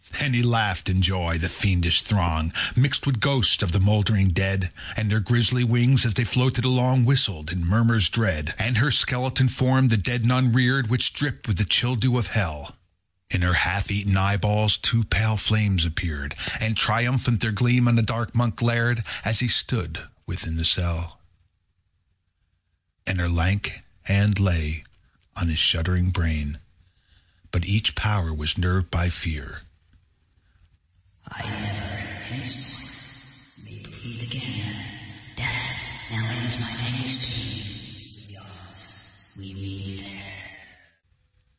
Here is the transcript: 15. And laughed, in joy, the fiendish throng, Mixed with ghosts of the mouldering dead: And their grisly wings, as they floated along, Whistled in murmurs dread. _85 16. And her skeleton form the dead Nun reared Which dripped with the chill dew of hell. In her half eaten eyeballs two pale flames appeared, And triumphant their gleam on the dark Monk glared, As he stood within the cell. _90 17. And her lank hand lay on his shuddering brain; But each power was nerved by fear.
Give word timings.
15. 0.03 0.25
And 0.41 0.45
laughed, 0.45 0.89
in 0.89 1.01
joy, 1.01 1.37
the 1.37 1.49
fiendish 1.49 2.01
throng, 2.01 2.51
Mixed 2.75 3.05
with 3.05 3.19
ghosts 3.19 3.61
of 3.63 3.71
the 3.71 3.79
mouldering 3.79 4.29
dead: 4.29 4.71
And 4.95 5.09
their 5.11 5.19
grisly 5.19 5.63
wings, 5.63 6.05
as 6.05 6.13
they 6.13 6.23
floated 6.23 6.65
along, 6.65 7.05
Whistled 7.05 7.51
in 7.51 7.65
murmurs 7.65 8.09
dread. 8.09 8.47
_85 8.47 8.47
16. 8.49 8.67
And 8.67 8.77
her 8.77 8.91
skeleton 8.91 9.47
form 9.47 9.87
the 9.89 9.97
dead 9.97 10.25
Nun 10.25 10.53
reared 10.53 10.87
Which 10.89 11.13
dripped 11.13 11.47
with 11.47 11.57
the 11.57 11.65
chill 11.65 11.95
dew 11.95 12.17
of 12.17 12.27
hell. 12.27 12.75
In 13.29 13.41
her 13.43 13.53
half 13.53 13.89
eaten 13.89 14.17
eyeballs 14.17 14.77
two 14.77 15.03
pale 15.03 15.37
flames 15.37 15.85
appeared, 15.85 16.33
And 16.59 16.75
triumphant 16.75 17.41
their 17.41 17.51
gleam 17.51 17.87
on 17.87 17.95
the 17.95 18.01
dark 18.01 18.33
Monk 18.35 18.55
glared, 18.57 19.03
As 19.23 19.39
he 19.39 19.47
stood 19.47 19.99
within 20.25 20.57
the 20.57 20.65
cell. 20.65 21.19
_90 23.05 23.05
17. 23.05 23.05
And 23.07 23.19
her 23.19 23.29
lank 23.29 23.81
hand 24.03 24.39
lay 24.39 24.83
on 25.35 25.47
his 25.47 25.59
shuddering 25.59 26.09
brain; 26.09 26.59
But 27.51 27.65
each 27.65 27.95
power 27.95 28.33
was 28.33 28.57
nerved 28.57 28.91
by 28.91 29.09
fear. 29.09 29.61